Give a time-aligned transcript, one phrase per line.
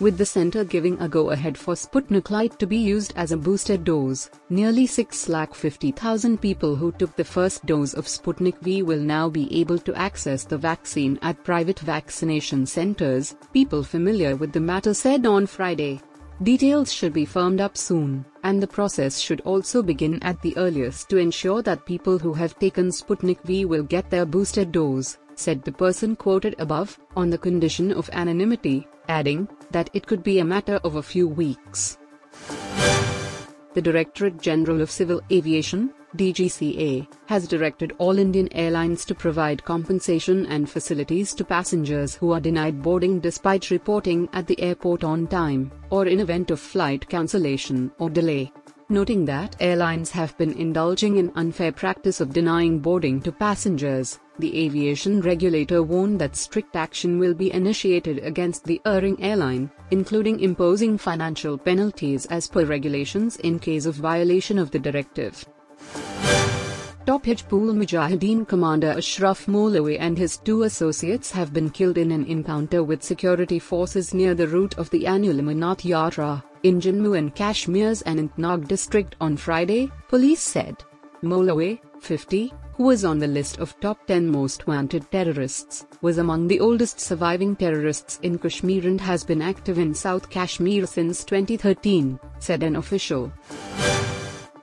[0.00, 3.36] With the center giving a go ahead for Sputnik Light to be used as a
[3.36, 9.28] booster dose, nearly 6,50,000 people who took the first dose of Sputnik V will now
[9.28, 14.94] be able to access the vaccine at private vaccination centers, people familiar with the matter
[14.94, 16.00] said on Friday.
[16.42, 21.10] Details should be firmed up soon, and the process should also begin at the earliest
[21.10, 25.62] to ensure that people who have taken Sputnik V will get their booster dose, said
[25.62, 30.44] the person quoted above, on the condition of anonymity, adding that it could be a
[30.44, 31.98] matter of a few weeks.
[33.74, 40.46] The Directorate General of Civil Aviation, DGCA, has directed all Indian airlines to provide compensation
[40.46, 45.70] and facilities to passengers who are denied boarding despite reporting at the airport on time,
[45.90, 48.52] or in event of flight cancellation or delay.
[48.92, 54.66] Noting that airlines have been indulging in unfair practice of denying boarding to passengers, the
[54.66, 60.98] aviation regulator warned that strict action will be initiated against the erring airline, including imposing
[60.98, 65.46] financial penalties as per regulations in case of violation of the directive.
[67.10, 72.24] Top Hizbul Mujahideen commander Ashraf Molvi and his two associates have been killed in an
[72.26, 77.34] encounter with security forces near the route of the annual Amarnath Yatra in Jammu and
[77.34, 80.84] Kashmir's Anantnag district on Friday, police said.
[81.20, 86.46] Molvi, 50, who was on the list of top 10 most wanted terrorists, was among
[86.46, 92.20] the oldest surviving terrorists in Kashmir and has been active in South Kashmir since 2013,
[92.38, 93.32] said an official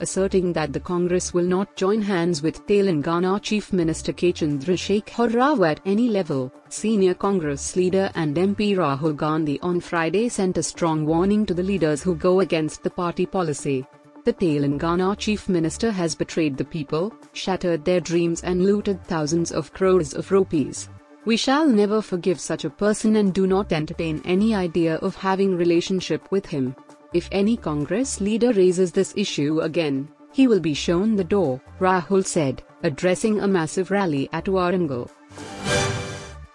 [0.00, 4.32] asserting that the Congress will not join hands with Telangana Chief Minister K.
[4.32, 6.52] Chandrasekhar Rao at any level.
[6.68, 11.62] Senior Congress leader and MP Rahul Gandhi on Friday sent a strong warning to the
[11.62, 13.86] leaders who go against the party policy.
[14.24, 19.72] The Telangana Chief Minister has betrayed the people, shattered their dreams and looted thousands of
[19.72, 20.88] crores of rupees.
[21.24, 25.56] We shall never forgive such a person and do not entertain any idea of having
[25.56, 26.74] relationship with him.
[27.14, 32.24] If any Congress leader raises this issue again, he will be shown the door, Rahul
[32.24, 35.08] said, addressing a massive rally at Warangal.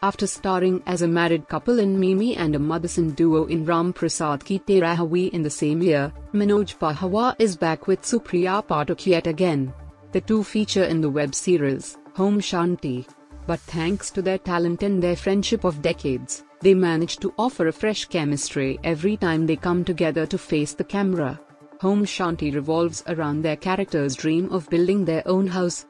[0.03, 4.45] After starring as a married couple in Mimi and a mother-son duo in Ram Prasad
[4.45, 9.73] Ki Tehrvi in the same year, Manoj Pahwa is back with Supriya Pathak yet again.
[10.11, 13.07] The two feature in the web series, Home Shanti.
[13.45, 17.73] But thanks to their talent and their friendship of decades, they manage to offer a
[17.73, 21.39] fresh chemistry every time they come together to face the camera.
[21.81, 25.85] Home Shanti revolves around their characters' dream of building their own house.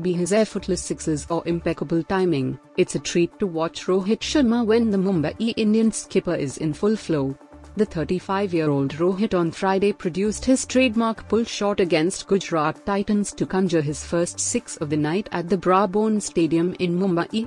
[0.00, 4.90] Be his effortless sixes or impeccable timing, it's a treat to watch Rohit Sharma when
[4.90, 7.36] the Mumbai Indians skipper is in full flow.
[7.78, 13.82] The 35-year-old Rohit on Friday produced his trademark pull shot against Gujarat Titans to conjure
[13.82, 17.46] his first six of the night at the Brabourne Stadium in Mumbai.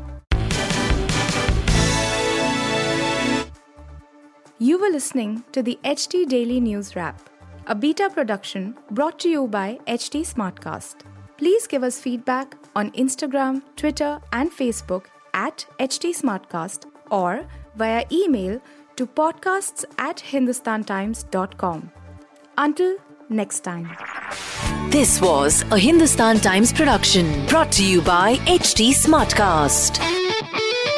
[4.58, 7.30] You were listening to the HT Daily News Wrap,
[7.68, 11.02] a beta production brought to you by HT Smartcast.
[11.38, 18.62] Please give us feedback on Instagram, Twitter, and Facebook at HT Smartcast or via email
[18.96, 21.92] to podcasts at hindustantimes.com.
[22.58, 22.98] Until
[23.30, 23.90] next time.
[24.90, 30.00] This was a Hindustan Times production brought to you by HT Smartcast.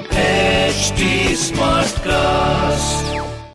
[0.09, 3.12] HT Smartcast.